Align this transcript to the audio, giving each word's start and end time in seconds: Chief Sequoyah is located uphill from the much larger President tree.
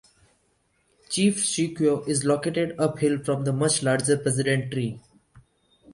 Chief 1.09 1.37
Sequoyah 1.45 2.07
is 2.07 2.25
located 2.25 2.73
uphill 2.79 3.19
from 3.23 3.43
the 3.43 3.53
much 3.53 3.83
larger 3.83 4.17
President 4.17 4.71
tree. 4.71 4.99